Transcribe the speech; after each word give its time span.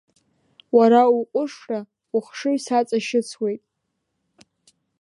Уара 0.75 1.01
уҟәышра, 1.17 1.79
ухшыҩ 2.15 2.57
саҵашьыцуеит! 2.65 3.63